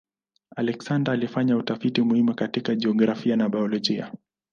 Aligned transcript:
Alexander 0.55 1.11
alifanya 1.13 1.57
utafiti 1.57 2.01
muhimu 2.01 2.35
katika 2.35 2.75
jiografia 2.75 3.35
na 3.35 3.49
biolojia. 3.49 4.11